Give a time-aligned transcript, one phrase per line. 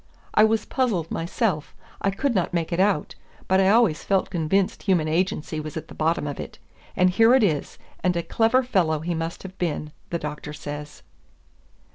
[0.33, 3.13] "I was puzzled myself, I could not make it out,
[3.47, 6.57] but I always felt convinced human agency was at the bottom of it.
[6.95, 11.03] And here it is, and a clever fellow he must have been," the Doctor says.